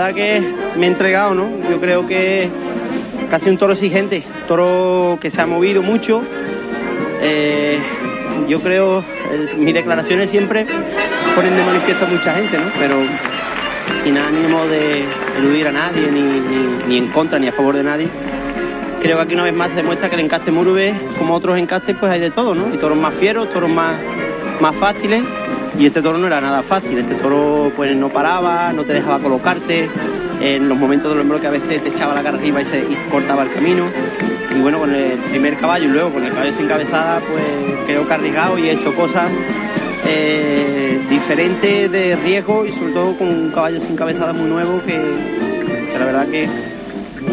[0.00, 0.40] verdad que
[0.78, 1.50] me he entregado, ¿no?
[1.68, 2.48] Yo creo que
[3.28, 6.22] casi un toro exigente, toro que se ha movido mucho.
[7.20, 7.78] Eh,
[8.48, 9.04] yo creo,
[9.58, 10.64] mis declaraciones siempre
[11.34, 12.70] ponen de manifiesto a mucha gente, ¿no?
[12.78, 12.96] Pero
[14.02, 15.04] sin ánimo de
[15.36, 16.22] eludir a nadie, ni,
[16.88, 18.08] ni en contra ni a favor de nadie
[19.00, 21.96] creo que aquí una vez más se demuestra que el encaste Murube, como otros encastes,
[21.98, 22.66] pues hay de todo, ¿no?
[22.66, 23.94] Hay toros más fieros, toros más,
[24.60, 25.22] más fáciles.
[25.80, 29.18] Y este toro no era nada fácil, este toro pues no paraba, no te dejaba
[29.18, 29.88] colocarte,
[30.40, 32.84] en los momentos del hombro que a veces te echaba la cara arriba y, se,
[33.10, 33.84] cortaba el camino.
[34.54, 37.44] Y bueno, con el primer caballo y luego con el caballo sin cabezada, pues
[37.86, 39.30] creo que y he hecho cosas
[40.06, 45.00] eh, diferentes de riesgo y sobre todo con un caballo sin cabezada muy nuevo que
[45.98, 46.46] la verdad que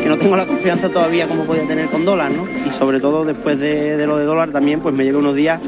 [0.02, 2.46] que no tengo la confianza todavía como podía tener con dólar, ¿no?
[2.66, 5.60] Y sobre todo después de, lo de dólar también, pues me llega unos días,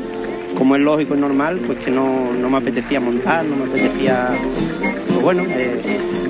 [0.57, 4.29] como es lógico y normal, pues que no, me apetecía montar, no me apetecía,
[5.07, 5.81] pues bueno, eh,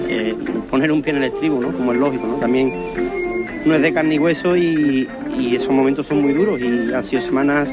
[0.08, 0.36] eh,
[0.70, 1.72] poner un pie en el estribo, ¿no?
[1.72, 2.36] Como es lógico, ¿no?
[2.36, 2.74] También
[3.66, 5.08] no es de carne y hueso y,
[5.54, 7.70] esos momentos son muy duros y han sido semanas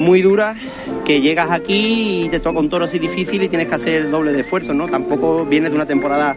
[0.00, 0.56] muy duras
[1.04, 4.32] que llegas aquí y te toca un toro así difícil y tienes que hacer doble
[4.32, 4.88] de esfuerzo, ¿no?
[4.88, 6.36] Tampoco vienes de una temporada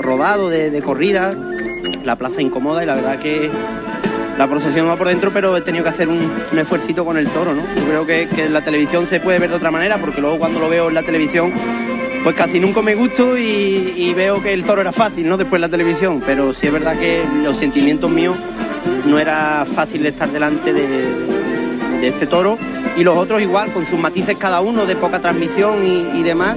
[0.00, 1.36] rodado de, de corrida,
[2.04, 3.48] la plaza incomoda y la verdad que
[4.38, 7.28] la procesión va por dentro, pero he tenido que hacer un, un esfuercito con el
[7.28, 7.62] toro, ¿no?
[7.74, 10.38] Yo creo que, que, en la televisión se puede ver de otra manera, porque luego
[10.38, 11.52] cuando lo veo en la televisión,
[12.22, 15.36] pues casi nunca me gusto y, veo que el toro era fácil, ¿no?
[15.36, 18.36] Después en la televisión, pero sí es verdad que los sentimientos míos
[19.06, 21.06] no era fácil de estar delante de,
[22.00, 22.58] de este toro
[22.96, 26.56] y los otros igual, con sus matices cada uno, de poca transmisión y, y demás.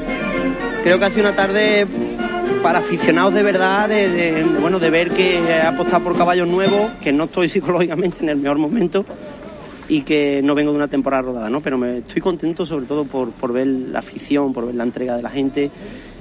[0.83, 1.85] Creo que ha sido una tarde
[2.61, 7.11] para aficionados de verdad, de, bueno, de ver que he apostado por caballos nuevos, que
[7.11, 9.05] no estoy psicológicamente en el mejor momento
[9.87, 11.61] y que no vengo de una temporada rodada, ¿no?
[11.61, 15.15] Pero me estoy contento sobre todo por, por ver la afición, por ver la entrega
[15.15, 15.71] de la gente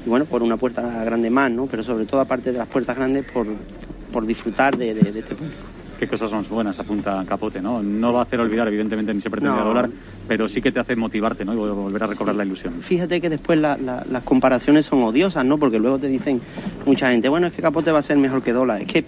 [0.05, 1.67] y bueno, por una puerta grande más, ¿no?
[1.67, 3.47] Pero sobre todo aparte de las puertas grandes, por,
[4.13, 7.83] por disfrutar de, de este público qué cosas son buenas apunta Capote, ¿no?
[7.83, 9.83] No va a hacer olvidar, evidentemente, ni se pretende no.
[10.27, 11.53] pero sí que te hace motivarte, ¿no?
[11.53, 12.81] Y volver a recobrar la ilusión.
[12.81, 15.59] Fíjate que después las comparaciones son odiosas, ¿no?
[15.59, 16.41] Porque luego te dicen
[16.87, 18.81] mucha gente, bueno, es que Capote va a ser mejor que Dola.
[18.81, 19.05] Es que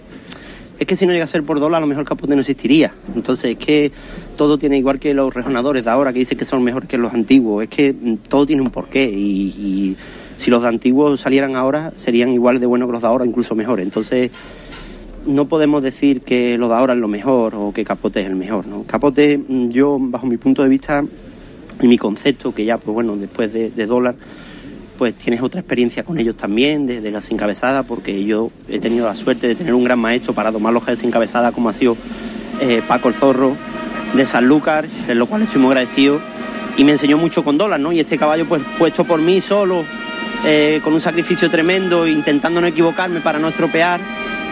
[0.79, 2.91] es que si no llega a ser por Dola, a lo mejor Capote no existiría.
[3.15, 3.91] Entonces, es que
[4.35, 7.13] todo tiene igual que los rejonadores de ahora que dicen que son mejores que los
[7.13, 7.63] antiguos.
[7.63, 9.97] Es que mm, todo tiene un porqué y, y
[10.37, 13.53] si los de antiguos salieran ahora, serían igual de buenos que los de ahora, incluso
[13.53, 13.85] mejores.
[13.85, 14.31] Entonces,
[15.25, 18.35] no podemos decir que lo de ahora es lo mejor o que Capote es el
[18.35, 18.67] mejor.
[18.67, 18.83] ¿no?
[18.83, 21.03] Capote, mm, yo, bajo mi punto de vista
[21.81, 24.15] y mi concepto, que ya, pues bueno, después de, dólar,
[24.97, 29.07] pues tienes otra experiencia con ellos también, de, de las encabezadas, porque yo he tenido
[29.07, 31.97] la suerte de tener un gran maestro para domar los sin encabezada, como ha sido
[32.59, 33.55] eh, Paco el Zorro
[34.13, 36.19] de Sanlúcar, en lo cual estoy muy agradecido,
[36.77, 37.91] y me enseñó mucho con dólar, ¿no?
[37.91, 39.83] Y este caballo, pues puesto por mí solo,
[40.45, 43.99] eh, con un sacrificio tremendo, intentando no equivocarme para no estropear,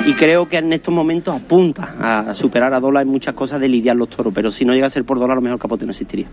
[0.06, 3.68] y creo que en estos momentos apunta a superar a Dola en muchas cosas de
[3.68, 5.86] lidiar los toros, pero si no llega a ser por Dola, a lo mejor Capote
[5.86, 6.28] no existiría.